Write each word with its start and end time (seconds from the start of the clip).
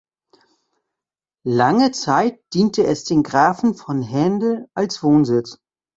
Lange 1.45 1.91
Zeit 1.91 2.41
diente 2.55 2.83
es 2.85 3.03
den 3.03 3.21
Grafen 3.21 3.75
von 3.75 4.01
Hendl 4.01 4.65
als 4.73 5.03
Wohnsitz. 5.03 5.59